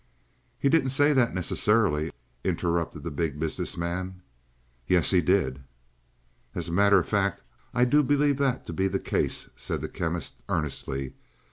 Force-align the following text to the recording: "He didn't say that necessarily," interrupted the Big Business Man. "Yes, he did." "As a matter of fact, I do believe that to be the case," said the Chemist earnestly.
"He 0.57 0.67
didn't 0.67 0.89
say 0.89 1.13
that 1.13 1.35
necessarily," 1.35 2.11
interrupted 2.43 3.03
the 3.03 3.11
Big 3.11 3.39
Business 3.39 3.77
Man. 3.77 4.23
"Yes, 4.87 5.11
he 5.11 5.21
did." 5.21 5.63
"As 6.55 6.67
a 6.69 6.73
matter 6.73 6.97
of 6.97 7.07
fact, 7.07 7.43
I 7.71 7.85
do 7.85 8.01
believe 8.01 8.39
that 8.39 8.65
to 8.65 8.73
be 8.73 8.87
the 8.87 8.97
case," 8.97 9.51
said 9.55 9.81
the 9.81 9.89
Chemist 9.89 10.41
earnestly. 10.49 11.13